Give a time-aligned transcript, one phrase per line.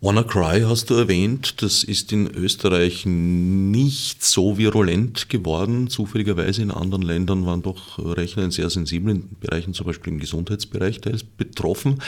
[0.00, 5.88] WannaCry hast du erwähnt, das ist in Österreich nicht so virulent geworden.
[5.88, 11.00] Zufälligerweise in anderen Ländern waren doch Rechner in sehr sensiblen Bereichen, zum Beispiel im Gesundheitsbereich,
[11.00, 12.00] teils betroffen.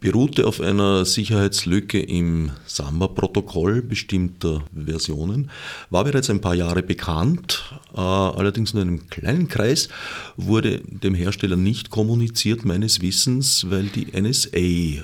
[0.00, 5.50] Beruhte auf einer Sicherheitslücke im Samba-Protokoll bestimmter Versionen,
[5.88, 9.88] war bereits ein paar Jahre bekannt, äh, allerdings nur in einem kleinen Kreis,
[10.36, 15.00] wurde dem Hersteller nicht kommuniziert, meines Wissens, weil die NSA äh,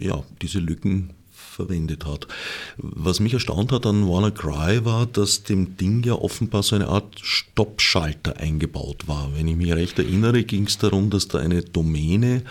[0.00, 1.10] ja, diese Lücken
[1.56, 2.28] verwendet hat.
[2.76, 7.18] Was mich erstaunt hat an WannaCry war, dass dem Ding ja offenbar so eine Art
[7.20, 9.30] Stoppschalter eingebaut war.
[9.34, 12.42] Wenn ich mich recht erinnere, ging es darum, dass da eine Domäne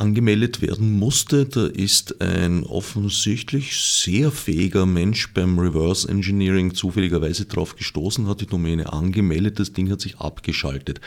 [0.00, 1.46] angemeldet werden musste.
[1.46, 8.46] Da ist ein offensichtlich sehr fähiger Mensch beim Reverse Engineering zufälligerweise drauf gestoßen, hat die
[8.46, 11.00] Domäne angemeldet, das Ding hat sich abgeschaltet.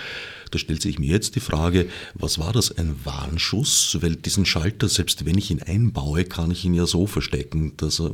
[0.51, 3.97] Da stellt sich mir jetzt die Frage, was war das, ein Warnschuss?
[4.01, 7.99] Weil diesen Schalter, selbst wenn ich ihn einbaue, kann ich ihn ja so verstecken, dass
[7.99, 8.11] er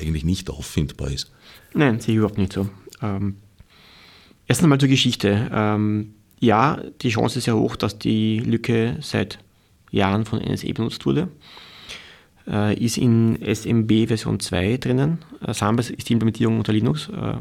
[0.00, 1.30] eigentlich nicht auffindbar ist.
[1.74, 2.68] Nein, sehe ich überhaupt nicht so.
[3.02, 3.36] Ähm,
[4.46, 5.50] erst einmal zur Geschichte.
[5.52, 9.38] Ähm, ja, die Chance ist ja hoch, dass die Lücke seit
[9.90, 11.28] Jahren von NSA benutzt wurde.
[12.46, 15.18] Äh, ist in SMB Version 2 drinnen.
[15.46, 17.34] Äh, Samba ist die Implementierung unter Linux, äh,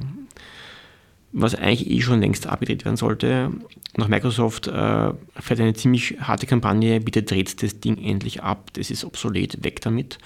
[1.32, 3.52] was eigentlich eh schon längst abgedreht werden sollte.
[3.98, 8.92] Nach Microsoft äh, fährt eine ziemlich harte Kampagne, bitte dreht das Ding endlich ab, das
[8.92, 10.20] ist obsolet, weg damit.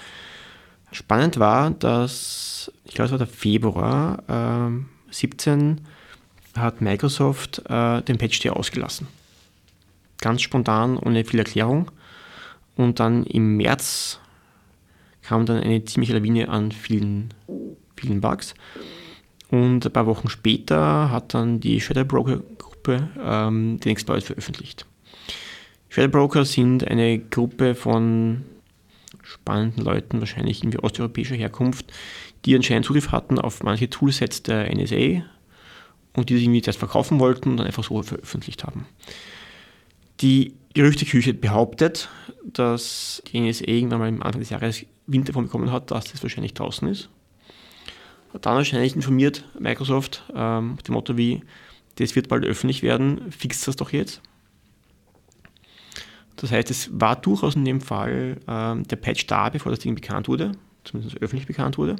[0.96, 5.82] Spannend war, dass, ich glaube es war der Februar äh, 17,
[6.56, 9.06] hat Microsoft äh, den Patch hier ausgelassen.
[10.22, 11.90] Ganz spontan, ohne viel Erklärung.
[12.76, 14.20] Und dann im März
[15.20, 17.34] kam dann eine ziemliche Lawine an vielen,
[17.94, 18.54] vielen Bugs.
[19.50, 24.86] Und ein paar Wochen später hat dann die Shadow Broker Gruppe ähm, den Exploit veröffentlicht.
[25.90, 28.46] Shadow Broker sind eine Gruppe von
[29.22, 31.92] spannenden Leuten, wahrscheinlich irgendwie osteuropäischer Herkunft,
[32.44, 35.24] die anscheinend Zugriff hatten auf manche Toolsets der NSA
[36.14, 38.86] und die sich irgendwie das verkaufen wollten und dann einfach so veröffentlicht haben.
[40.20, 42.08] Die Gerüchteküche behauptet,
[42.44, 46.22] dass die NSA irgendwann mal am Anfang des Jahres Wind davon bekommen hat, dass das
[46.22, 47.08] wahrscheinlich draußen ist.
[48.32, 51.42] Hat dann wahrscheinlich informiert Microsoft ähm, mit dem Motto wie,
[51.96, 54.20] das wird bald öffentlich werden, fixt das doch jetzt.
[56.36, 59.94] Das heißt, es war durchaus in dem Fall ähm, der Patch da, bevor das Ding
[59.94, 60.52] bekannt wurde,
[60.84, 61.96] zumindest öffentlich bekannt wurde.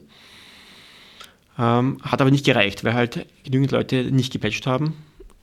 [1.59, 4.95] Ähm, hat aber nicht gereicht, weil halt genügend Leute nicht gepatcht haben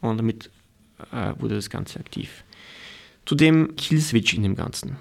[0.02, 0.52] und damit
[1.12, 2.44] äh, wurde das Ganze aktiv.
[3.26, 4.98] Zu dem Killswitch in dem Ganzen.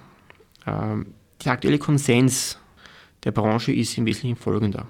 [0.67, 1.15] Ähm,
[1.45, 2.59] der aktuelle Konsens
[3.25, 4.87] der Branche ist im Wesentlichen folgender.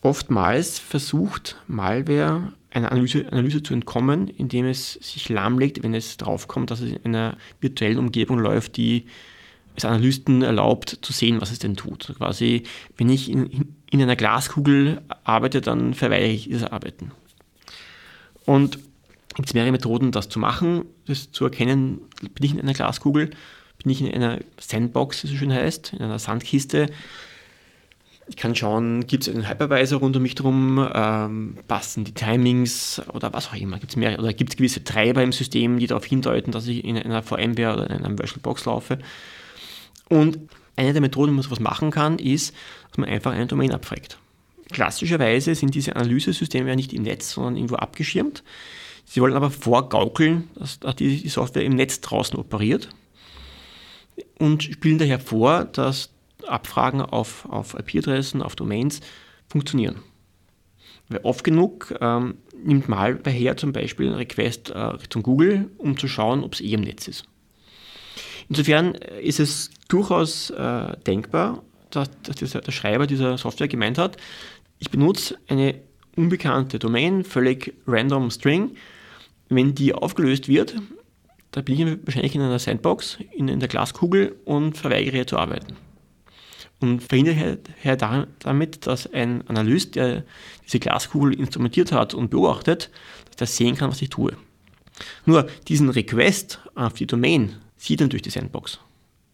[0.00, 6.70] Oftmals versucht Malware einer Analyse, Analyse, zu entkommen, indem es sich lahmlegt, wenn es draufkommt,
[6.70, 9.06] dass es in einer virtuellen Umgebung läuft, die
[9.74, 12.08] es Analysten erlaubt zu sehen, was es denn tut.
[12.08, 12.64] Also quasi,
[12.96, 17.12] wenn ich in, in einer Glaskugel arbeite, dann verweigere ich dieses Arbeiten.
[18.44, 18.78] Und
[19.34, 23.30] gibt es mehrere Methoden, das zu machen, das zu erkennen, bin ich in einer Glaskugel,
[23.82, 26.86] bin ich in einer Sandbox, wie es so schön heißt, in einer Sandkiste.
[28.28, 33.00] Ich kann schauen, gibt es einen Hypervisor rund um mich herum, ähm, passen die Timings
[33.12, 33.78] oder was auch immer.
[33.78, 36.98] Gibt's mehr, oder gibt es gewisse Treiber im System, die darauf hindeuten, dass ich in
[36.98, 38.98] einer VMware oder in einer VirtualBox laufe.
[40.08, 40.38] Und
[40.76, 42.54] eine der Methoden, wie man sowas machen kann, ist,
[42.90, 44.18] dass man einfach einen Domain abfragt.
[44.70, 48.44] Klassischerweise sind diese Analysesysteme ja nicht im Netz, sondern irgendwo abgeschirmt.
[49.06, 52.90] Sie wollen aber vorgaukeln, dass die Software im Netz draußen operiert
[54.38, 56.10] und spielen daher vor, dass
[56.46, 59.00] Abfragen auf, auf IP-Adressen, auf Domains
[59.48, 60.02] funktionieren.
[61.08, 65.96] Weil oft genug ähm, nimmt Malware her zum Beispiel einen Request äh, Richtung Google, um
[65.96, 67.24] zu schauen, ob es eh im Netz ist.
[68.48, 74.16] Insofern ist es durchaus äh, denkbar, dass, dass der Schreiber dieser Software gemeint hat,
[74.78, 75.80] ich benutze eine
[76.16, 78.76] unbekannte Domain, völlig random String,
[79.48, 80.76] wenn die aufgelöst wird,
[81.50, 85.76] da bin ich wahrscheinlich in einer Sandbox, in, in der Glaskugel und verweigere zu arbeiten.
[86.80, 87.58] Und verhindere
[88.38, 90.24] damit, dass ein Analyst, der
[90.64, 92.90] diese Glaskugel instrumentiert hat und beobachtet,
[93.26, 94.36] dass der sehen kann, was ich tue.
[95.26, 98.78] Nur diesen Request auf die Domain sieht er durch die Sandbox.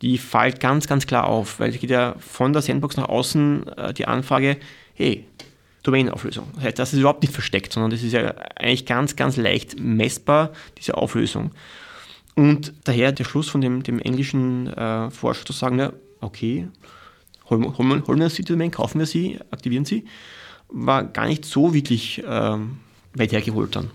[0.02, 3.68] Die fällt ganz, ganz klar auf, weil es geht ja von der Sandbox nach außen
[3.68, 4.56] äh, die Anfrage,
[4.94, 5.26] hey,
[5.82, 6.48] Domain-Auflösung.
[6.54, 9.78] Das heißt, das ist überhaupt nicht versteckt, sondern das ist ja eigentlich ganz, ganz leicht
[9.78, 11.52] messbar, diese Auflösung.
[12.34, 16.68] Und daher der Schluss von dem, dem englischen äh, Forscher zu sagen, na, okay,
[17.50, 20.04] holen, holen, wir uns die Domain, kaufen wir sie, aktivieren sie,
[20.68, 22.58] war gar nicht so wirklich äh,
[23.14, 23.90] weit hergeholt dann.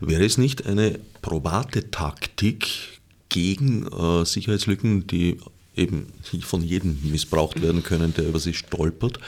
[0.00, 5.38] Wäre es nicht eine probate Taktik gegen äh, Sicherheitslücken, die
[5.76, 6.12] eben
[6.42, 9.18] von jedem missbraucht werden können, der über sie stolpert,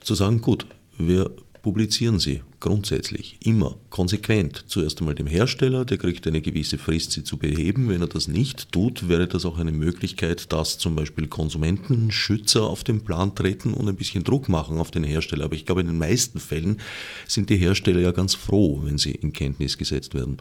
[0.00, 0.66] zu sagen, gut,
[0.98, 1.30] wir
[1.62, 4.64] publizieren sie grundsätzlich immer konsequent.
[4.66, 7.88] Zuerst einmal dem Hersteller, der kriegt eine gewisse Frist, sie zu beheben.
[7.88, 12.84] Wenn er das nicht tut, wäre das auch eine Möglichkeit, dass zum Beispiel Konsumentenschützer auf
[12.84, 15.44] den Plan treten und ein bisschen Druck machen auf den Hersteller.
[15.44, 16.80] Aber ich glaube, in den meisten Fällen
[17.26, 20.38] sind die Hersteller ja ganz froh, wenn sie in Kenntnis gesetzt werden.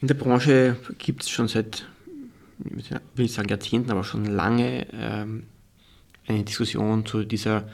[0.00, 1.86] In der Branche gibt es schon seit,
[2.58, 5.44] will ich sagen Jahrzehnten, aber schon lange ähm,
[6.26, 7.68] eine Diskussion zu dieser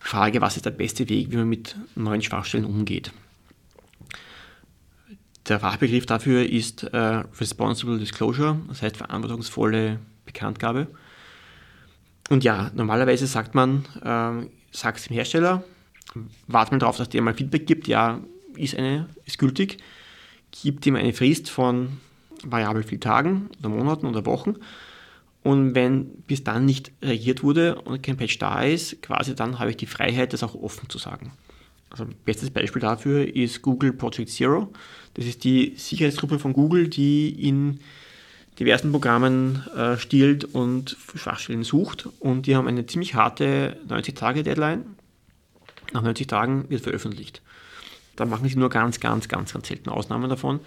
[0.00, 3.12] Frage, was ist der beste Weg, wie man mit neuen Schwachstellen umgeht.
[5.46, 6.96] Der Fachbegriff dafür ist äh,
[7.38, 10.88] Responsible Disclosure, das heißt verantwortungsvolle Bekanntgabe.
[12.28, 15.64] Und ja, normalerweise sagt man, äh, sagt es dem Hersteller,
[16.46, 18.20] wartet man darauf, dass der mal Feedback gibt, ja,
[18.56, 19.78] ist, eine, ist gültig,
[20.50, 21.98] gibt ihm eine Frist von
[22.44, 24.56] variabel vielen Tagen oder Monaten oder Wochen
[25.42, 29.70] und wenn bis dann nicht reagiert wurde und kein Patch da ist, quasi dann habe
[29.70, 31.32] ich die Freiheit, das auch offen zu sagen.
[31.88, 34.72] Also bestes Beispiel dafür ist Google Project Zero.
[35.14, 37.80] Das ist die Sicherheitsgruppe von Google, die in
[38.60, 42.08] diversen Programmen äh, stiehlt und Schwachstellen sucht.
[42.20, 44.84] Und die haben eine ziemlich harte 90-Tage-Deadline.
[45.92, 47.42] Nach 90 Tagen wird veröffentlicht.
[48.14, 50.60] Da machen sie nur ganz, ganz, ganz, ganz selten Ausnahmen davon.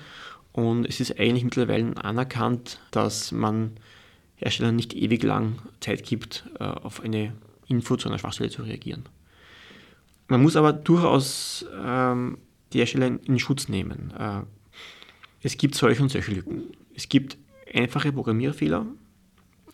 [0.51, 3.77] Und es ist eigentlich mittlerweile anerkannt, dass man
[4.43, 7.33] Herstellern nicht ewig lang Zeit gibt, äh, auf eine
[7.67, 9.03] Info zu einer Schwachstelle zu reagieren.
[10.27, 12.37] Man muss aber durchaus ähm,
[12.71, 14.13] die Hersteller in Schutz nehmen.
[14.17, 14.41] Äh,
[15.41, 16.63] es gibt solche und solche Lücken.
[16.95, 17.37] Es gibt
[17.73, 18.85] einfache Programmierfehler,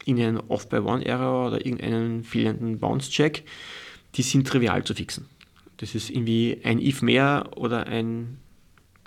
[0.05, 3.43] irgendeinen Off-by-One-Error oder irgendeinen fehlenden Bounce-Check,
[4.15, 5.27] die sind trivial zu fixen.
[5.77, 8.37] Das ist irgendwie ein if mehr oder ein,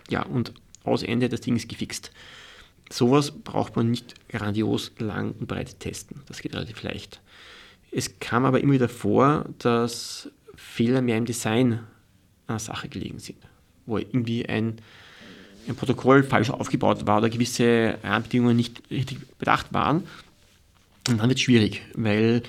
[0.08, 0.55] ja, und
[0.85, 2.12] aus Ende das Ding ist gefixt.
[2.93, 6.21] Sowas braucht man nicht grandios lang und breit testen.
[6.27, 7.23] Das geht relativ leicht.
[7.91, 11.81] Es kam aber immer wieder vor, dass Fehler mehr im Design
[12.47, 13.39] einer Sache gelegen sind,
[13.87, 14.77] wo irgendwie ein,
[15.69, 20.05] ein Protokoll falsch aufgebaut war oder gewisse Rahmenbedingungen nicht richtig bedacht waren.
[21.09, 22.43] Und dann wird es schwierig, weil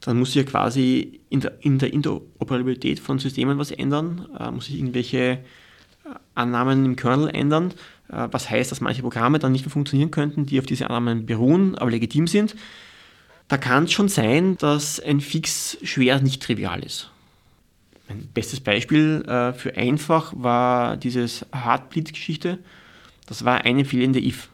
[0.00, 4.50] dann muss sich ja quasi in der, in der Interoperabilität von Systemen was ändern, äh,
[4.50, 5.38] muss sich irgendwelche
[6.34, 7.74] Annahmen im Kernel ändern, äh,
[8.08, 11.76] was heißt, dass manche Programme dann nicht mehr funktionieren könnten, die auf diese Annahmen beruhen,
[11.76, 12.56] aber legitim sind.
[13.48, 17.10] Da kann es schon sein, dass ein Fix schwer nicht trivial ist.
[18.08, 22.58] Ein bestes Beispiel äh, für einfach war dieses Heartbleed-Geschichte.
[23.26, 24.48] Das war eine fehlende if.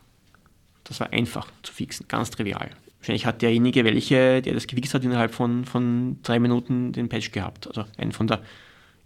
[0.82, 2.70] Das war einfach zu fixen, ganz trivial.
[2.98, 7.30] Wahrscheinlich hat derjenige, welche, der das gefixt hat, innerhalb von, von drei Minuten den Patch
[7.30, 7.68] gehabt.
[7.68, 8.42] Also einen von der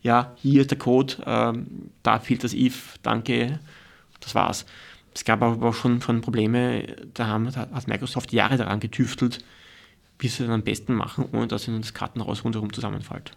[0.03, 3.59] ja, hier ist der Code, ähm, da fehlt das if, danke,
[4.20, 4.67] das war's.
[5.15, 6.85] Es gab aber auch schon, schon Probleme,
[7.15, 9.44] da, haben, da hat Microsoft Jahre daran getüftelt,
[10.19, 13.32] wie sie es am besten machen, ohne dass ihnen das Kartenhaus rundherum zusammenfällt.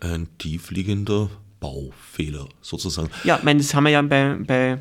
[0.00, 1.30] Ein tiefliegender
[1.60, 3.08] Baufehler sozusagen.
[3.24, 4.78] Ja, ich meine, das haben wir ja bei, bei,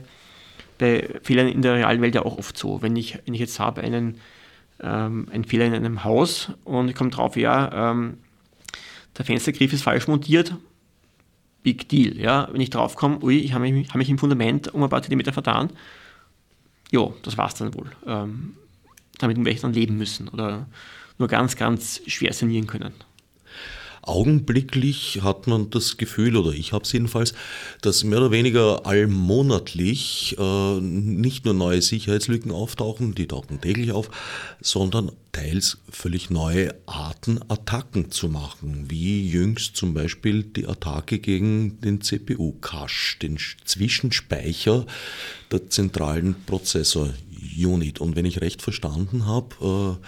[0.77, 2.81] bei Fehlern in der realen Welt ja auch oft so.
[2.81, 4.19] Wenn ich, wenn ich jetzt habe einen,
[4.81, 8.17] ähm, einen Fehler in einem Haus und ich komme drauf, ja, ähm,
[9.17, 10.55] der Fenstergriff ist falsch montiert,
[11.63, 12.17] Big Deal.
[12.17, 12.47] Ja?
[12.51, 15.33] Wenn ich draufkomme, ui, ich habe mich, hab mich im Fundament um ein paar Zentimeter
[15.33, 15.69] vertan,
[16.91, 17.89] ja, das war es dann wohl.
[18.05, 18.55] Ähm,
[19.17, 20.67] damit werde ich dann leben müssen oder
[21.17, 22.93] nur ganz, ganz schwer sanieren können.
[24.03, 27.33] Augenblicklich hat man das Gefühl, oder ich habe es jedenfalls,
[27.81, 34.09] dass mehr oder weniger allmonatlich äh, nicht nur neue Sicherheitslücken auftauchen, die tauchen täglich auf,
[34.59, 41.79] sondern teils völlig neue Arten, Attacken zu machen, wie jüngst zum Beispiel die Attacke gegen
[41.81, 44.87] den CPU-Cache, den Zwischenspeicher
[45.51, 48.01] der zentralen Prozessor-Unit.
[48.01, 49.99] Und wenn ich recht verstanden habe,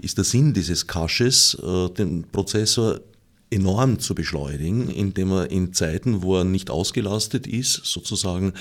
[0.00, 3.00] äh, ist der Sinn dieses Caches, äh, den Prozessor
[3.50, 8.54] enorm zu beschleunigen, indem er in Zeiten, wo er nicht ausgelastet ist, sozusagen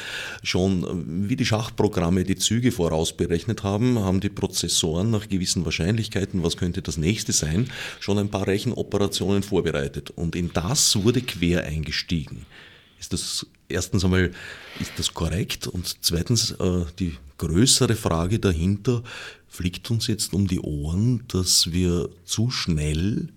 [0.43, 6.43] schon äh, wie die Schachprogramme die Züge vorausberechnet haben, haben die Prozessoren nach gewissen Wahrscheinlichkeiten,
[6.43, 10.11] was könnte das nächste sein, schon ein paar Rechenoperationen vorbereitet.
[10.11, 12.45] Und in das wurde quer eingestiegen.
[12.99, 14.31] Ist das erstens einmal,
[14.79, 15.67] ist das korrekt?
[15.67, 19.03] Und zweitens, äh, die größere Frage dahinter,
[19.47, 23.29] fliegt uns jetzt um die Ohren, dass wir zu schnell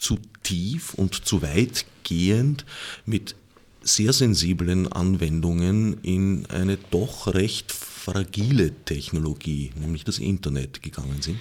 [0.00, 2.64] zu tief und zu weitgehend
[3.06, 3.36] mit
[3.82, 11.38] sehr sensiblen Anwendungen in eine doch recht fragile Technologie, nämlich das Internet, gegangen sind?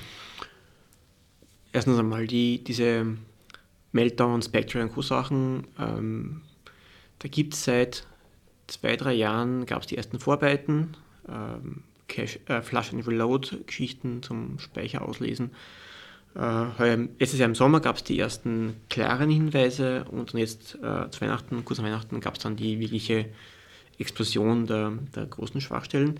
[1.72, 3.18] Erstens einmal die, diese
[3.92, 5.68] Meltdown, Spectre und Co-Sachen.
[5.78, 6.42] Ähm,
[7.20, 8.06] da gibt es seit
[8.68, 10.96] zwei, drei Jahren gab es die ersten Vorarbeiten,
[11.28, 15.51] ähm, Cache, äh, Flash and Reload Geschichten zum Speicher auslesen.
[16.39, 21.22] Äh, letztes Jahr im Sommer gab es die ersten klaren Hinweise und jetzt äh, zu
[21.22, 23.25] Weihnachten, kurz nach Weihnachten, gab es dann die wirkliche
[23.98, 26.17] Explosion der, der, großen Schwachstellen.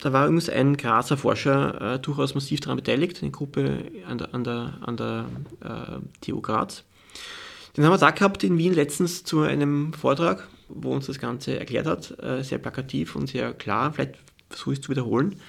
[0.00, 4.34] Da war übrigens ein Grazer Forscher äh, durchaus massiv daran beteiligt, eine Gruppe an der,
[4.34, 5.26] an der, an der
[5.64, 6.84] äh, TU Graz.
[7.76, 11.58] Den haben wir da gehabt in Wien letztens zu einem Vortrag, wo uns das Ganze
[11.58, 14.14] erklärt hat, äh, sehr plakativ und sehr klar, vielleicht
[14.48, 15.40] versuche ich es zu wiederholen,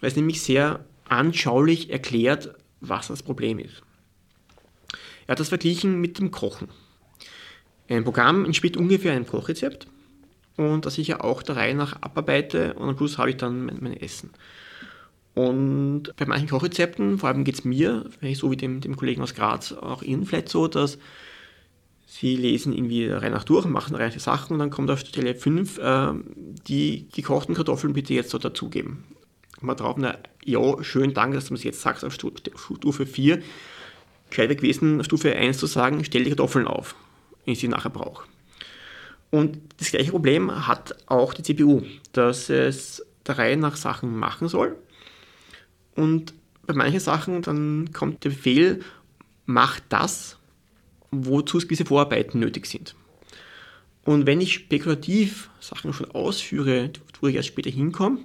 [0.00, 3.82] weil es nämlich sehr anschaulich erklärt, was das Problem ist.
[5.26, 6.68] Er hat das verglichen mit dem Kochen.
[7.88, 9.86] Ein Programm entspricht ungefähr einem Kochrezept
[10.56, 13.64] und das ich ja auch der Reihe nach abarbeite und am Schluss habe ich dann
[13.64, 14.30] mein, mein Essen.
[15.34, 19.34] Und bei manchen Kochrezepten, vor allem geht es mir, so wie dem, dem Kollegen aus
[19.34, 20.98] Graz, auch Ihnen vielleicht so, dass
[22.06, 25.34] Sie lesen irgendwie der Reihe nach durch, machen reiche Sachen und dann kommt auf Stelle
[25.34, 26.12] 5 äh,
[26.68, 29.04] die gekochten Kartoffeln bitte jetzt so dazugeben.
[29.62, 33.42] Mal drauf, na ja, schön, danke, dass du das jetzt sagst auf Stufe 4.
[34.28, 36.94] Gescheiter gewesen, Stufe 1 zu sagen, stell die Kartoffeln auf,
[37.44, 38.26] wenn ich sie nachher brauche.
[39.30, 44.48] Und das gleiche Problem hat auch die CPU, dass es der Reihe nach Sachen machen
[44.48, 44.76] soll.
[45.94, 46.34] Und
[46.66, 48.80] bei manchen Sachen dann kommt der Befehl,
[49.46, 50.38] mach das,
[51.10, 52.94] wozu gewisse Vorarbeiten nötig sind.
[54.04, 56.90] Und wenn ich spekulativ Sachen schon ausführe,
[57.20, 58.18] wo ich erst später hinkomme,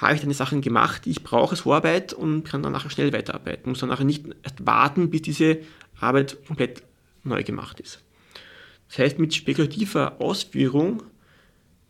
[0.00, 2.90] habe ich dann die Sachen gemacht, die ich brauche als Vorarbeit und kann dann nachher
[2.90, 3.68] schnell weiterarbeiten.
[3.68, 5.58] Muss dann nachher nicht erst warten, bis diese
[5.98, 6.82] Arbeit komplett
[7.24, 8.00] neu gemacht ist.
[8.88, 11.02] Das heißt, mit spekulativer Ausführung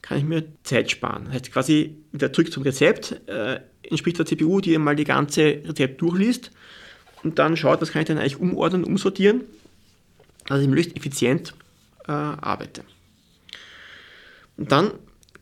[0.01, 1.27] kann ich mir Zeit sparen.
[1.27, 5.63] Das heißt, quasi wieder zurück zum Rezept, äh, entspricht der CPU, die mal die ganze
[5.65, 6.51] Rezept durchliest
[7.23, 9.43] und dann schaut, was kann ich denn eigentlich umordnen, umsortieren,
[10.47, 11.53] dass ich möglichst effizient
[12.07, 12.85] äh, arbeite.
[14.57, 14.93] Und dann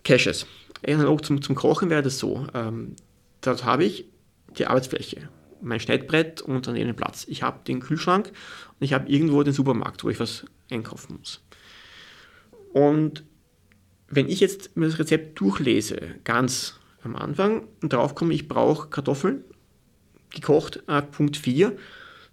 [0.03, 0.47] Caches.
[0.87, 2.47] Analog zum, zum Kochen wäre das so.
[2.55, 2.97] Ähm,
[3.41, 4.07] dort habe ich
[4.59, 5.29] die Arbeitsfläche,
[5.61, 7.25] mein Schneidbrett und dann den Platz.
[7.29, 11.43] Ich habe den Kühlschrank und ich habe irgendwo den Supermarkt, wo ich was einkaufen muss.
[12.73, 13.25] Und
[14.09, 18.89] wenn ich jetzt mir das Rezept durchlese, ganz am Anfang, und drauf komme, ich brauche
[18.89, 19.45] Kartoffeln,
[20.31, 21.77] gekocht, äh, Punkt 4,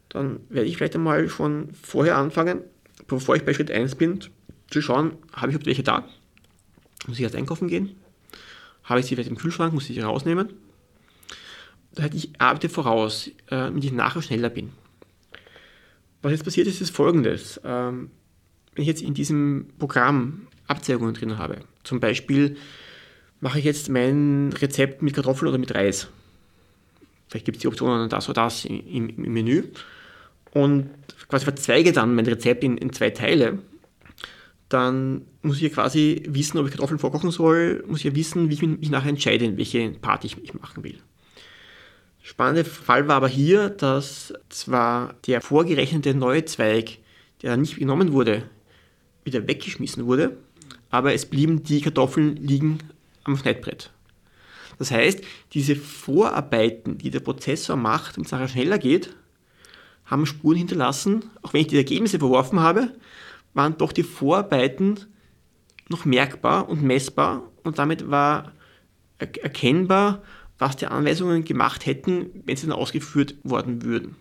[0.09, 2.61] dann werde ich vielleicht einmal schon vorher anfangen,
[3.07, 4.19] bevor ich bei Schritt 1 bin,
[4.69, 6.07] zu schauen, habe ich überhaupt welche da?
[7.07, 7.95] Muss ich erst einkaufen gehen?
[8.83, 10.49] Habe ich sie vielleicht im Kühlschrank, muss ich sie rausnehmen?
[11.93, 14.71] Das heißt, ich arbeite voraus, äh, damit ich nachher schneller bin.
[16.21, 17.59] Was jetzt passiert ist, ist folgendes.
[17.63, 18.09] Ähm,
[18.73, 22.57] wenn ich jetzt in diesem Programm Abzweigungen drin habe, zum Beispiel
[23.41, 26.07] mache ich jetzt mein Rezept mit Kartoffeln oder mit Reis.
[27.27, 29.63] Vielleicht gibt es die Optionen das oder das im, im Menü.
[30.51, 30.89] Und
[31.27, 33.59] quasi verzweige dann mein Rezept in, in zwei Teile.
[34.73, 38.49] Dann muss ich ja quasi wissen, ob ich Kartoffeln vorkochen soll, muss ich ja wissen,
[38.49, 40.97] wie ich mich nachher entscheide, in welche Part ich, ich machen will.
[42.23, 46.97] Spannende Fall war aber hier, dass zwar der vorgerechnete neue Zweig,
[47.43, 48.49] der nicht genommen wurde,
[49.23, 50.37] wieder weggeschmissen wurde,
[50.89, 52.79] aber es blieben die Kartoffeln liegen
[53.25, 53.91] am Schneidbrett.
[54.79, 55.21] Das heißt,
[55.53, 59.15] diese Vorarbeiten, die der Prozessor macht, damit es nachher schneller geht,
[60.05, 61.25] haben Spuren hinterlassen.
[61.43, 62.91] Auch wenn ich die Ergebnisse verworfen habe,
[63.53, 64.99] waren doch die Vorarbeiten
[65.89, 68.51] noch merkbar und messbar und damit war
[69.19, 70.23] erkennbar,
[70.57, 74.15] was die Anweisungen gemacht hätten, wenn sie dann ausgeführt worden würden.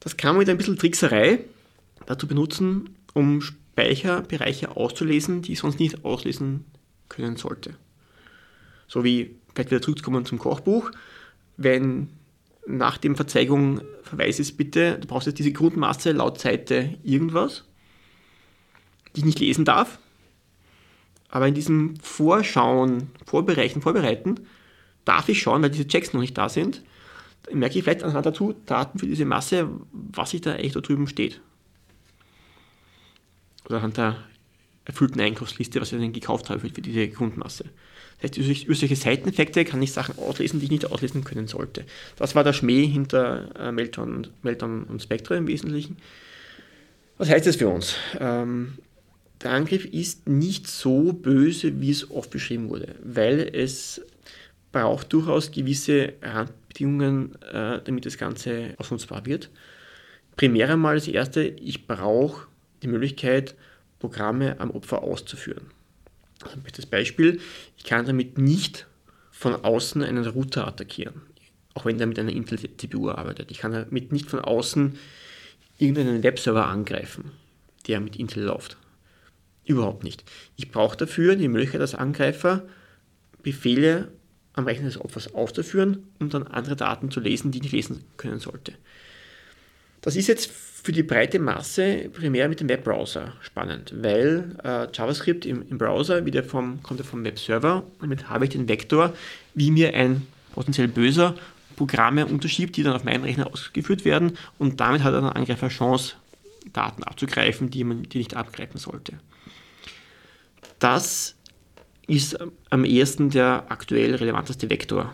[0.00, 1.40] Das kann man mit ein bisschen Trickserei
[2.06, 6.64] dazu benutzen, um Speicherbereiche auszulesen, die ich sonst nicht auslesen
[7.08, 7.74] können sollte.
[8.88, 10.90] So wie, vielleicht wieder zurückzukommen zum Kochbuch,
[11.56, 12.08] wenn
[12.66, 17.64] nach dem Verzeigung Verweis ist bitte, du brauchst jetzt diese Grundmasse laut Seite irgendwas,
[19.16, 19.98] die ich nicht lesen darf,
[21.28, 24.40] aber in diesem Vorschauen, Vorbereiten, Vorbereiten,
[25.04, 26.82] darf ich schauen, weil diese Checks noch nicht da sind,
[27.44, 30.80] dann merke ich vielleicht anhand dazu Daten für diese Masse, was sich da echt da
[30.80, 31.40] drüben steht
[33.66, 34.16] oder anhand der
[34.84, 37.64] erfüllten Einkaufsliste, was ich dann gekauft habe für, diese Grundmasse.
[38.20, 38.36] Das heißt,
[38.68, 41.84] durch solche Seiteneffekte kann ich Sachen auslesen, die ich nicht auslesen können sollte.
[42.16, 45.96] Das war der Schmäh hinter äh, Meltdown, Meltdown und Spectre im Wesentlichen.
[47.18, 47.96] Was heißt das für uns?
[48.18, 48.78] Ähm,
[49.42, 54.00] der Angriff ist nicht so böse, wie es oft beschrieben wurde, weil es
[54.72, 59.50] braucht durchaus gewisse Randbedingungen, äh, damit das Ganze ausnutzbar wird.
[60.36, 62.46] Primär einmal das erste, ich brauche
[62.82, 63.54] die Möglichkeit,
[63.98, 65.70] Programme am Opfer auszuführen.
[66.42, 67.40] Also das Beispiel,
[67.78, 68.86] ich kann damit nicht
[69.30, 71.22] von außen einen Router attackieren,
[71.74, 73.50] auch wenn der mit einer Intel-CPU arbeitet.
[73.50, 74.98] Ich kann damit nicht von außen
[75.78, 77.32] irgendeinen Webserver angreifen,
[77.86, 78.76] der mit Intel läuft.
[79.66, 80.24] Überhaupt nicht.
[80.56, 82.62] Ich brauche dafür die Möglichkeit als Angreifer,
[83.42, 84.08] Befehle
[84.54, 88.04] am Rechner des Opfers auszuführen, um dann andere Daten zu lesen, die ich nicht lesen
[88.16, 88.72] können sollte.
[90.00, 90.50] Das ist jetzt
[90.86, 96.24] für die breite Masse primär mit dem Webbrowser spannend, weil äh, JavaScript im, im, Browser
[96.24, 99.12] wieder vom, kommt ja vom Webserver und damit habe ich den Vektor,
[99.54, 101.34] wie mir ein potenziell böser
[101.74, 106.14] Programme unterschiebt, die dann auf meinen Rechner ausgeführt werden und damit hat ein Angreifer Chance,
[106.72, 109.14] Daten abzugreifen, die man die nicht abgreifen sollte.
[110.78, 111.36] Das
[112.06, 112.38] ist
[112.70, 115.12] am ehesten der aktuell relevanteste Vektor.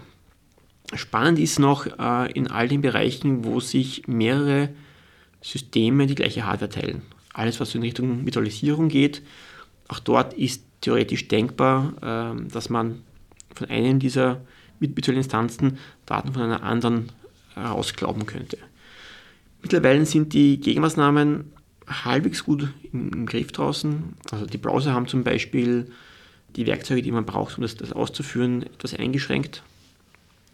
[0.95, 4.69] Spannend ist noch äh, in all den Bereichen, wo sich mehrere
[5.41, 7.03] Systeme die gleiche Hardware teilen.
[7.33, 9.23] Alles, was in Richtung Virtualisierung geht,
[9.89, 13.03] auch dort ist theoretisch denkbar, ähm, dass man
[13.55, 14.43] von einem dieser
[14.81, 17.11] virtuellen Instanzen Daten von einer anderen
[17.55, 18.59] herausglauben könnte.
[19.63, 21.53] Mittlerweile sind die Gegenmaßnahmen
[21.87, 24.15] halbwegs gut im, im, Griff draußen.
[24.31, 25.91] Also die Browser haben zum Beispiel
[26.57, 29.63] die Werkzeuge, die man braucht, um das, das auszuführen, etwas eingeschränkt.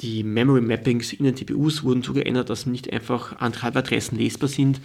[0.00, 4.48] Die Memory Mappings in den TPUs wurden so geändert, dass nicht einfach andere Hardware-Adressen lesbar
[4.48, 4.80] sind.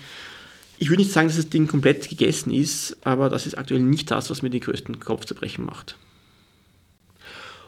[0.80, 4.10] Ich würde nicht sagen, dass das Ding komplett gegessen ist, aber das ist aktuell nicht
[4.10, 5.98] das, was mir die größten Kopfzerbrechen macht.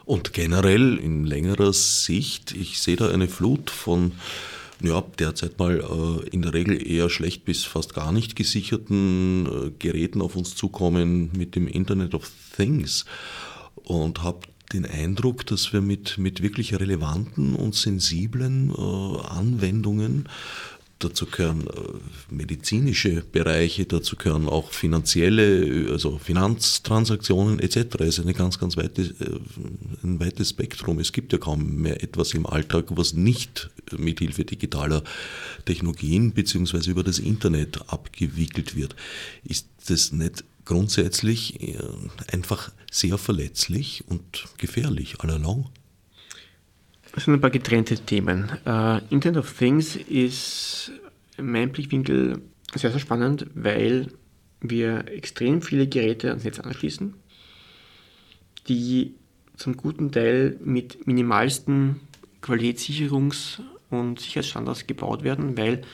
[0.04, 4.12] Und generell in längerer Sicht, ich sehe da eine Flut von
[4.82, 9.70] ja, derzeit mal äh, in der Regel eher schlecht bis fast gar nicht gesicherten äh,
[9.78, 13.04] Geräten auf uns zukommen mit dem Internet of Things.
[13.74, 14.40] Und habe
[14.72, 20.28] den Eindruck, dass wir mit, mit wirklich relevanten und sensiblen äh, Anwendungen
[20.98, 28.00] Dazu gehören äh, medizinische Bereiche, dazu gehören auch finanzielle, also Finanztransaktionen etc.
[28.00, 29.40] Es ist eine ganz, ganz weite, äh,
[30.02, 30.98] ein weites Spektrum.
[30.98, 35.04] Es gibt ja kaum mehr etwas im Alltag, was nicht mit Hilfe digitaler
[35.66, 36.90] Technologien bzw.
[36.90, 38.96] über das Internet abgewickelt wird.
[39.44, 41.78] Ist das nicht grundsätzlich äh,
[42.32, 45.68] einfach sehr verletzlich und gefährlich all along?
[47.16, 48.50] Das sind ein paar getrennte Themen.
[48.66, 50.92] Uh, Internet of Things ist
[51.38, 52.42] in meinem Blickwinkel
[52.74, 54.08] sehr, sehr spannend, weil
[54.60, 57.14] wir extrem viele Geräte ans Netz anschließen,
[58.68, 59.14] die
[59.56, 62.00] zum guten Teil mit minimalsten
[62.42, 65.84] Qualitätssicherungs- und Sicherheitsstandards gebaut werden, weil,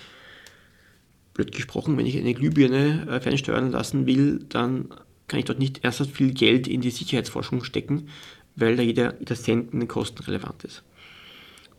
[1.35, 4.89] blöd gesprochen, wenn ich eine Glühbirne äh, fernsteuern lassen will, dann
[5.29, 8.09] kann ich dort nicht ernsthaft viel Geld in die Sicherheitsforschung stecken,
[8.57, 10.83] weil da jeder, jeder Cent in den Kosten relevant ist.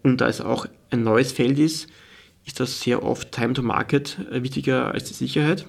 [0.03, 1.87] Und da es auch ein neues Feld ist,
[2.45, 5.65] ist das sehr oft Time to Market äh, wichtiger als die Sicherheit.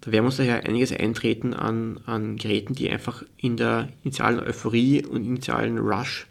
[0.00, 5.04] Da werden uns daher einiges eintreten an, an Geräten, die einfach in der initialen Euphorie
[5.04, 6.26] und initialen Rush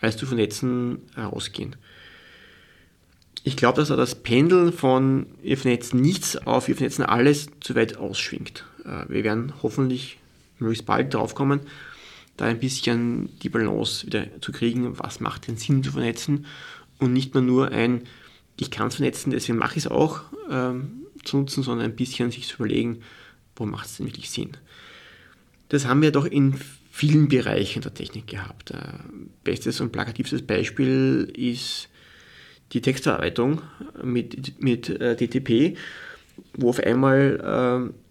[0.00, 1.76] alles zu vernetzen herausgehen.
[3.44, 7.74] Ich glaube, dass da das Pendel von wir vernetzen nichts auf wir vernetzen alles zu
[7.74, 8.64] weit ausschwingt.
[8.84, 10.18] Äh, wir werden hoffentlich
[10.58, 11.60] möglichst bald drauf kommen,
[12.36, 16.46] da ein bisschen die Balance wieder zu kriegen, was macht den Sinn zu vernetzen
[16.98, 18.02] und nicht mehr nur ein,
[18.58, 22.30] ich kann es vernetzen, deswegen mache ich es auch ähm, zu nutzen, sondern ein bisschen
[22.30, 23.02] sich zu überlegen,
[23.54, 24.52] wo macht es denn wirklich Sinn.
[25.68, 26.54] Das haben wir doch in
[26.90, 28.70] vielen Bereichen der Technik gehabt.
[28.70, 28.76] Äh,
[29.44, 31.88] bestes und plakativstes Beispiel ist
[32.72, 33.62] die Textverarbeitung
[34.02, 35.76] mit, mit äh, DTP,
[36.54, 38.05] wo auf einmal äh,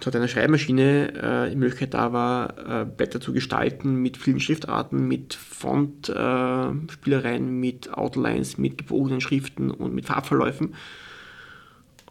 [0.00, 5.06] zu deiner Schreibmaschine äh, die Möglichkeit da war, äh, Blätter zu gestalten mit vielen Schriftarten,
[5.06, 10.74] mit Font-Spielereien, äh, mit Outlines, mit gebogenen Schriften und mit Farbverläufen.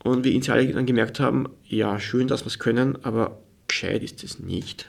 [0.04, 4.24] Und wir initial dann gemerkt haben, ja, schön, dass wir es können, aber gescheit ist
[4.24, 4.88] es nicht.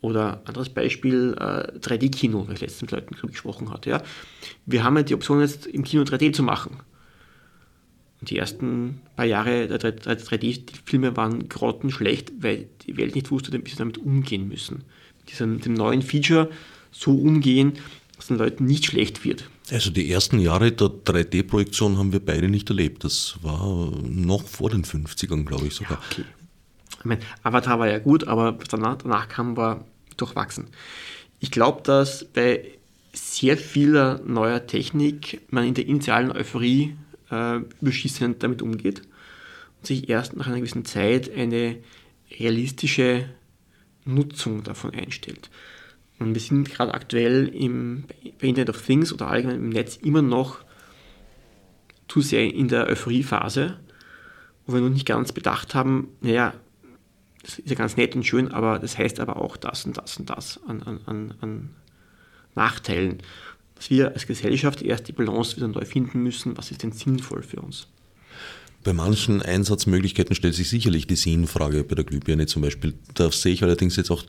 [0.00, 3.90] Oder anderes Beispiel, äh, 3D-Kino, was ich letztens mit Leuten gesprochen hatte.
[3.90, 4.02] Ja.
[4.66, 6.80] Wir haben ja die Option jetzt im Kino 3D zu machen
[8.22, 13.76] die ersten paar Jahre der 3D-Filme waren grottenschlecht, weil die Welt nicht wusste, wie sie
[13.76, 14.84] damit umgehen müssen.
[15.20, 16.50] Mit diesem dem neuen Feature
[16.90, 17.74] so umgehen,
[18.16, 19.48] dass den Leuten nicht schlecht wird.
[19.70, 23.04] Also die ersten Jahre der 3D-Projektion haben wir beide nicht erlebt.
[23.04, 25.98] Das war noch vor den 50ern, glaube ich sogar.
[25.98, 26.24] Ja, okay.
[26.98, 29.84] Ich meine, Avatar war ja gut, aber was danach, danach kam, war
[30.16, 30.66] durchwachsen.
[31.40, 32.64] Ich glaube, dass bei
[33.12, 36.96] sehr vieler neuer Technik man in der initialen Euphorie
[37.32, 39.02] äh, überschießend damit umgeht
[39.78, 41.78] und sich erst nach einer gewissen Zeit eine
[42.38, 43.28] realistische
[44.04, 45.50] Nutzung davon einstellt.
[46.18, 48.04] Und wir sind gerade aktuell im,
[48.38, 50.58] Internet of Things oder allgemein im Netz immer noch
[52.08, 53.80] zu sehr in der Euphoriephase,
[54.66, 56.54] wo wir noch nicht ganz bedacht haben, naja,
[57.42, 60.16] das ist ja ganz nett und schön, aber das heißt aber auch das und das
[60.16, 61.70] und das an, an, an
[62.54, 63.18] Nachteilen
[63.74, 67.42] dass wir als Gesellschaft erst die Balance wieder neu finden müssen, was ist denn sinnvoll
[67.42, 67.88] für uns.
[68.84, 72.94] Bei manchen Einsatzmöglichkeiten stellt sich sicherlich die Sinnfrage bei der Glühbirne zum Beispiel.
[73.14, 74.24] Da sehe ich allerdings jetzt auch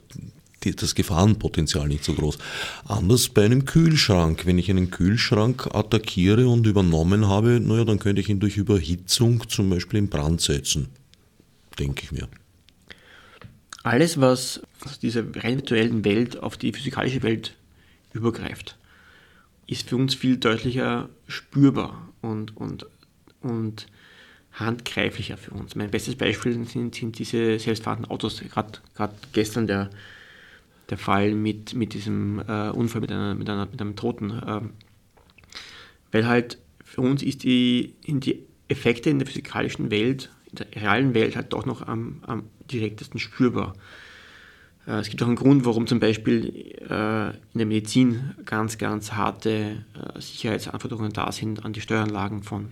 [0.64, 2.38] die, das Gefahrenpotenzial nicht so groß.
[2.86, 4.46] Anders bei einem Kühlschrank.
[4.46, 9.48] Wenn ich einen Kühlschrank attackiere und übernommen habe, naja, dann könnte ich ihn durch Überhitzung
[9.50, 10.90] zum Beispiel in Brand setzen.
[11.80, 12.28] Denke ich mir.
[13.82, 17.56] Alles, was aus dieser rein virtuellen Welt auf die physikalische Welt
[18.14, 18.78] übergreift,
[19.74, 22.86] ist für uns viel deutlicher spürbar und, und,
[23.42, 23.88] und
[24.54, 25.76] handgreiflicher für uns.
[25.76, 28.42] Mein bestes Beispiel sind, sind diese selbstfahrenden Autos.
[28.42, 28.80] Gerade
[29.34, 29.90] gestern der,
[30.90, 34.30] der Fall mit, mit diesem äh, Unfall mit, einer, mit, einer, mit einem Toten.
[34.30, 34.62] Äh,
[36.12, 41.14] weil halt für uns ist die, die Effekte in der physikalischen Welt, in der realen
[41.16, 43.74] Welt halt doch noch am, am direktesten spürbar.
[44.88, 49.14] Äh, es gibt auch einen Grund, warum zum Beispiel äh, in der Medizin ganz, ganz
[49.14, 52.72] harte äh, Sicherheitsanforderungen da sind an die Steueranlagen von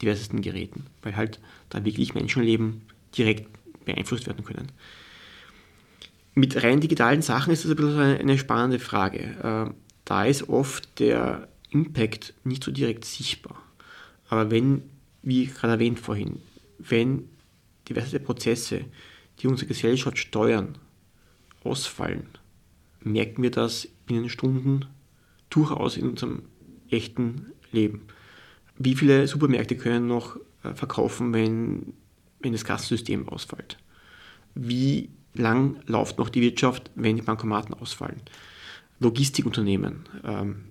[0.00, 1.38] diversesten Geräten, weil halt
[1.68, 2.82] da wirklich Menschenleben
[3.16, 3.46] direkt
[3.84, 4.72] beeinflusst werden können.
[6.34, 9.74] Mit rein digitalen Sachen ist das ein bisschen eine spannende Frage.
[10.04, 13.62] Da ist oft der Impact nicht so direkt sichtbar.
[14.28, 14.82] Aber wenn,
[15.22, 16.40] wie gerade erwähnt vorhin,
[16.78, 17.28] wenn
[17.88, 18.86] diverse Prozesse,
[19.38, 20.78] die unsere Gesellschaft steuern,
[21.64, 22.26] ausfallen,
[23.00, 24.86] merken wir das binnen Stunden
[25.50, 26.42] durchaus in unserem
[26.88, 28.06] echten Leben
[28.84, 31.94] wie viele Supermärkte können noch äh, verkaufen, wenn,
[32.40, 33.78] wenn das Kassensystem ausfällt?
[34.54, 38.20] Wie lang läuft noch die Wirtschaft, wenn die Bankomaten ausfallen?
[39.00, 40.08] Logistikunternehmen.
[40.24, 40.64] Ähm,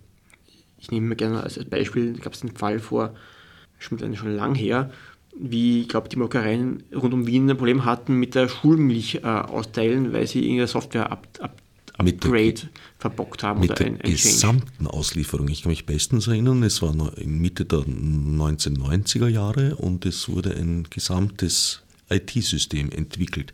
[0.77, 3.15] ich nehme mir gerne als Beispiel, gab es einen Fall vor,
[3.77, 4.91] schon, schon lang her,
[5.37, 9.27] wie, ich glaube, die Molkereien rund um Wien ein Problem hatten mit der Schulmilch äh,
[9.27, 11.61] austeilen, weil sie irgendeine Software ab, ab,
[11.97, 13.61] Upgrade verbockt haben.
[13.61, 15.47] Mit oder ein, der gesamten Auslieferung.
[15.49, 20.55] Ich kann mich bestens erinnern, es war in Mitte der 1990er Jahre und es wurde
[20.55, 23.53] ein gesamtes IT-System entwickelt.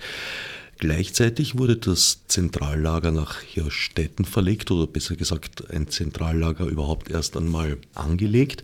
[0.79, 7.77] Gleichzeitig wurde das Zentrallager nach Hirstetten verlegt oder besser gesagt ein Zentrallager überhaupt erst einmal
[7.95, 8.61] angelegt.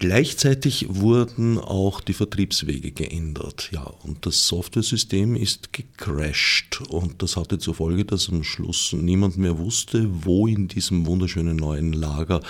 [0.00, 3.68] Gleichzeitig wurden auch die Vertriebswege geändert.
[3.70, 6.80] Ja, und das Softwaresystem ist gecrashed.
[6.88, 11.56] Und das hatte zur Folge, dass am Schluss niemand mehr wusste, wo in diesem wunderschönen
[11.56, 12.40] neuen Lager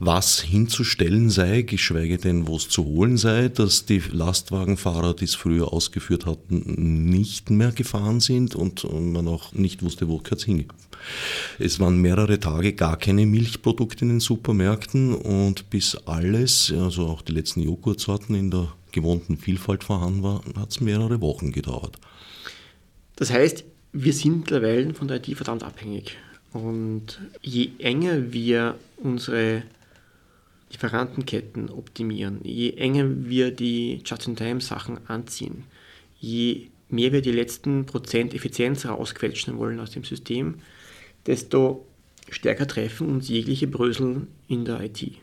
[0.00, 5.36] was hinzustellen sei, geschweige denn, wo es zu holen sei, dass die Lastwagenfahrer, die es
[5.36, 10.72] früher ausgeführt hatten, nicht mehr gefahren sind und man auch nicht wusste, wo es hingeht.
[11.58, 17.20] Es waren mehrere Tage gar keine Milchprodukte in den Supermärkten und bis alles, also auch
[17.20, 21.98] die letzten Joghurtsorten in der gewohnten Vielfalt vorhanden war, hat es mehrere Wochen gedauert.
[23.16, 26.16] Das heißt, wir sind mittlerweile von der IT verdammt abhängig.
[26.54, 29.64] Und je enger wir unsere
[30.70, 35.64] Lieferantenketten optimieren, je enger wir die Just-in-Time-Sachen anziehen,
[36.18, 40.54] je mehr wir die letzten Prozent Effizienz rausquetschen wollen aus dem System,
[41.26, 41.84] desto
[42.30, 45.18] stärker treffen uns jegliche Brösel in der IT.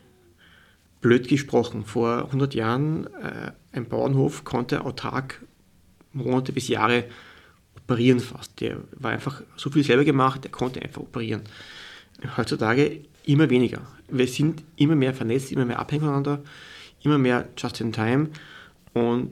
[1.06, 5.40] Blöd gesprochen, vor 100 Jahren äh, ein Bauernhof konnte autark
[6.12, 7.04] Monate bis Jahre
[7.76, 8.60] operieren fast.
[8.60, 11.42] Der war einfach so viel selber gemacht, der konnte einfach operieren.
[12.36, 13.82] Heutzutage immer weniger.
[14.10, 16.42] Wir sind immer mehr vernetzt, immer mehr abhängig voneinander,
[17.04, 18.30] immer mehr just in time
[18.92, 19.30] und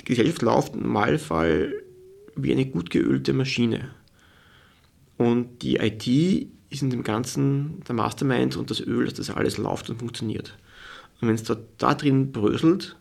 [0.00, 1.74] die Gesellschaft läuft im Normalfall
[2.34, 3.90] wie eine gut geölte Maschine.
[5.16, 6.08] Und die IT
[6.70, 10.58] ist in dem Ganzen der Mastermind und das Öl, dass das alles läuft und funktioniert.
[11.20, 12.96] Und wenn es da, da drin bröselt,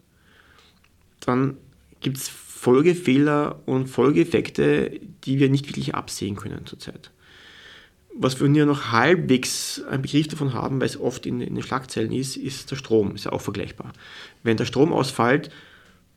[1.20, 1.58] dann
[2.02, 7.12] gibt es Folgefehler und Folgeeffekte, die wir nicht wirklich absehen können zurzeit.
[8.16, 11.64] Was wir nur noch halbwegs einen Begriff davon haben, weil es oft in, in den
[11.64, 13.16] Schlagzeilen ist, ist der Strom.
[13.16, 13.92] Ist ja auch vergleichbar.
[14.44, 15.50] Wenn der Strom ausfällt,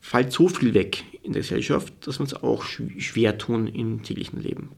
[0.01, 4.41] fällt so viel weg in der Gesellschaft, dass wir uns auch schwer tun im täglichen
[4.41, 4.71] Leben.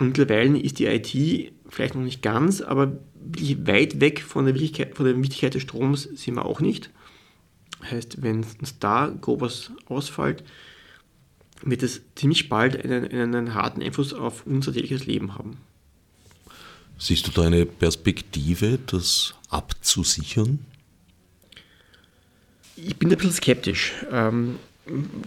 [0.00, 2.98] Mittlerweile ist die IT vielleicht noch nicht ganz, aber
[3.66, 6.90] weit weg von der Wichtigkeit, von der Wichtigkeit des Stroms sind wir auch nicht.
[7.90, 10.44] Heißt, wenn uns da grob was ausfällt,
[11.62, 15.56] wird es ziemlich bald einen, einen harten Einfluss auf unser tägliches Leben haben.
[16.98, 20.60] Siehst du da eine Perspektive, das abzusichern?
[22.76, 23.92] Ich bin ein bisschen skeptisch.
[24.10, 24.56] Ähm,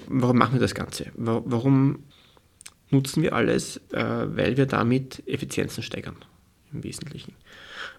[0.07, 1.11] warum machen wir das Ganze?
[1.15, 1.99] Warum
[2.91, 6.15] nutzen wir alles, äh, weil wir damit Effizienzen steigern,
[6.71, 7.33] im Wesentlichen.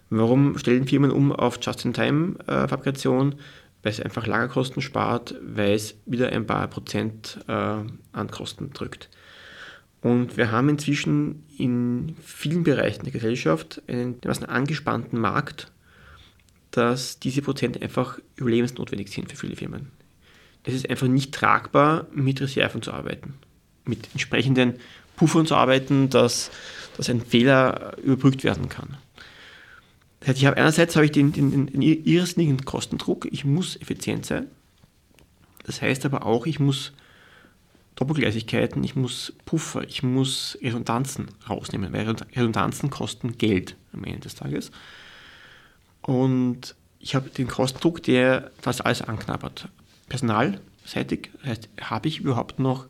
[0.09, 3.35] Warum stellen Firmen um auf Just-in-Time-Fabrikation?
[3.83, 9.09] Weil es einfach Lagerkosten spart, weil es wieder ein paar Prozent äh, an Kosten drückt.
[10.01, 15.71] Und wir haben inzwischen in vielen Bereichen der Gesellschaft einen angespannten Markt,
[16.71, 19.91] dass diese Prozente einfach überlebensnotwendig sind für viele Firmen.
[20.63, 23.35] Es ist einfach nicht tragbar, mit Reserven zu arbeiten
[23.87, 24.75] mit entsprechenden
[25.15, 26.51] Puffern zu arbeiten, dass,
[26.95, 28.97] dass ein Fehler überbrückt werden kann.
[30.19, 34.25] Das heißt, ich habe einerseits habe ich den, den, den irrsinnigen Kostendruck, ich muss effizient
[34.25, 34.47] sein.
[35.63, 36.93] Das heißt aber auch, ich muss
[37.95, 44.35] Doppelgleisigkeiten, ich muss Puffer, ich muss Redundanzen rausnehmen, weil Redundanzen kosten Geld am Ende des
[44.35, 44.71] Tages.
[46.01, 49.67] Und ich habe den Kostendruck, der das alles anknabbert.
[50.09, 52.85] Personalseitig heißt, habe ich überhaupt noch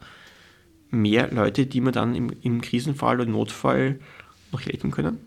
[0.90, 4.00] mehr Leute, die mir dann im, im Krisenfall oder Notfall
[4.52, 5.20] noch helfen können?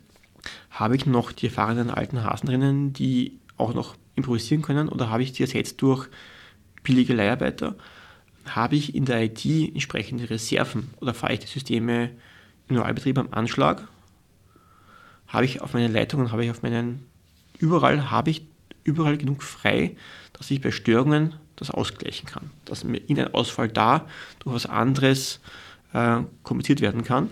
[0.71, 4.89] Habe ich noch die erfahrenen alten Hasen drinnen, die auch noch improvisieren können?
[4.89, 6.09] Oder habe ich die ersetzt durch
[6.83, 7.77] billige Leiharbeiter?
[8.47, 12.11] Habe ich in der IT entsprechende Reserven oder fahre ich die Systeme
[12.69, 13.87] im Normalbetrieb am Anschlag?
[15.29, 17.07] Habe ich auf meinen Leitungen, habe ich auf meinen,
[17.59, 18.47] überall habe ich
[18.85, 19.97] überall genug frei,
[20.33, 22.51] dass ich bei Störungen das ausgleichen kann.
[22.65, 24.07] Dass mir in ein Ausfall da
[24.41, 25.41] durch was anderes
[25.93, 27.31] äh, kompensiert werden kann.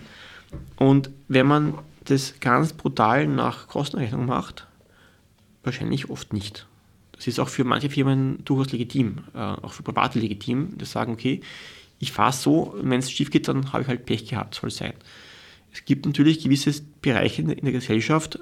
[0.77, 1.75] Und wenn man
[2.11, 4.67] das ganz brutal nach Kostenrechnung macht,
[5.63, 6.67] wahrscheinlich oft nicht.
[7.13, 11.13] Das ist auch für manche Firmen durchaus legitim, äh, auch für Private legitim, die sagen,
[11.13, 11.41] okay,
[11.99, 14.95] ich fahre so, wenn es schief geht, dann habe ich halt Pech gehabt, soll sein.
[15.73, 18.39] Es gibt natürlich gewisse Bereiche in der Gesellschaft,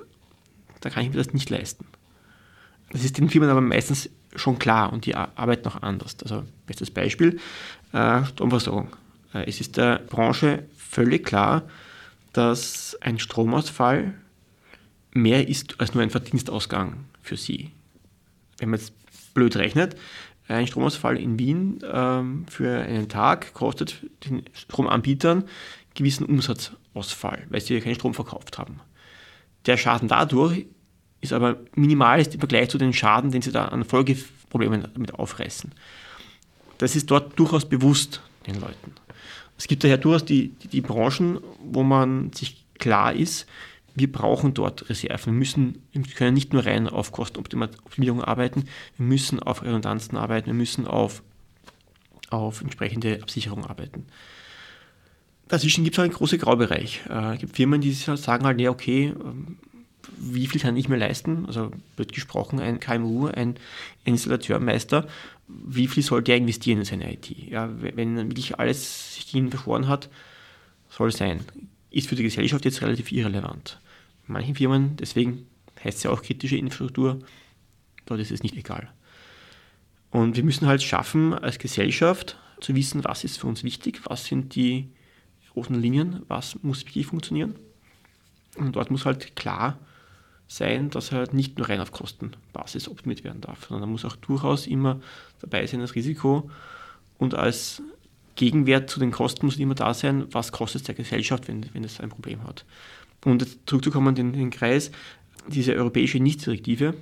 [0.81, 1.87] da kann ich mir das nicht leisten.
[2.91, 6.17] Das ist den Firmen aber meistens schon klar und die arbeiten auch anders.
[6.23, 7.41] Also bestes Beispiel,
[7.93, 8.95] äh, Stromversorgung.
[9.33, 11.63] Äh, es ist der Branche völlig klar,
[12.37, 14.15] dass ein Stromausfall
[15.13, 17.73] mehr ist als nur ein Verdienstausgang für sie.
[18.59, 18.93] Wenn man jetzt
[19.35, 19.97] blöd rechnet,
[20.49, 25.45] ein Stromausfall in Wien ähm, für einen Tag kostet den Stromanbietern
[25.95, 28.81] gewissen Umsatzausfall, weil sie keinen Strom verkauft haben.
[29.65, 30.67] Der Schaden dadurch
[31.21, 35.73] ist aber minimal im Vergleich zu den Schaden, den sie da an Folgeproblemen damit aufreißen.
[36.79, 38.93] Das ist dort durchaus bewusst den Leuten.
[39.59, 43.47] Es gibt daher durchaus die, die, die Branchen, wo man sich klar ist,
[43.95, 45.33] wir brauchen dort Reserven.
[45.33, 48.65] Wir, müssen, wir können nicht nur rein auf Kostenoptimierung arbeiten,
[48.99, 51.23] wir müssen auf Redundanzen arbeiten, wir müssen auf,
[52.29, 54.07] auf entsprechende Absicherung arbeiten.
[55.49, 57.03] Dazwischen gibt es einen großen Graubereich.
[57.09, 59.59] Äh, es gibt Firmen, die sagen halt, ja, okay, ähm,
[60.19, 61.47] wie viel kann ich mir leisten?
[61.47, 63.57] Also wird gesprochen, ein KMU, ein
[64.05, 65.07] Installateurmeister,
[65.49, 67.31] wie viel sollte er investieren in seine IT?
[67.31, 70.09] Ja, wenn wirklich alles sich ihnen verschworen hat,
[70.91, 71.41] soll sein.
[71.91, 73.81] Ist für die Gesellschaft jetzt relativ irrelevant.
[74.27, 75.47] In manchen Firmen, deswegen
[75.83, 77.21] heißt es ja auch kritische Infrastruktur,
[78.07, 78.91] dort ist es nicht egal.
[80.11, 84.25] Und wir müssen halt schaffen, als Gesellschaft zu wissen, was ist für uns wichtig, was
[84.25, 84.89] sind die
[85.55, 87.55] roten Linien, was muss wirklich funktionieren.
[88.57, 89.79] Und dort muss halt klar
[90.49, 94.05] sein, dass er halt nicht nur rein auf Kostenbasis optimiert werden darf, sondern da muss
[94.05, 95.01] auch durchaus immer
[95.41, 96.51] dabei sein das Risiko
[97.19, 97.83] und als
[98.37, 101.85] Gegenwert zu den Kosten muss immer da sein, was kostet es der Gesellschaft, wenn, wenn
[101.85, 102.65] es ein Problem hat.
[103.25, 104.93] Und zurückzukommen in den Kreis,
[105.49, 106.95] diese europäische NIST-Direktive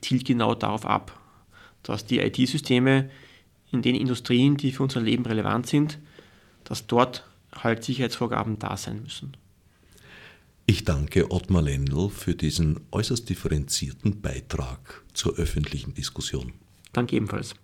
[0.00, 1.18] zielt genau darauf ab,
[1.82, 3.10] dass die IT-Systeme
[3.70, 5.98] in den Industrien, die für unser Leben relevant sind,
[6.64, 9.36] dass dort halt Sicherheitsvorgaben da sein müssen.
[10.66, 16.54] Ich danke Ottmar Lendl für diesen äußerst differenzierten Beitrag zur öffentlichen Diskussion.
[16.92, 17.54] Danke ebenfalls.